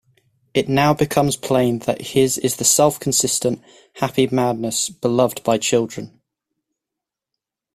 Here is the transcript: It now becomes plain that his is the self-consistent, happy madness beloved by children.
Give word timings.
It 0.55 0.67
now 0.67 0.95
becomes 0.95 1.35
plain 1.37 1.77
that 1.85 2.01
his 2.01 2.39
is 2.39 2.55
the 2.55 2.63
self-consistent, 2.63 3.61
happy 3.97 4.27
madness 4.31 4.89
beloved 4.89 5.43
by 5.43 5.59
children. 5.59 6.19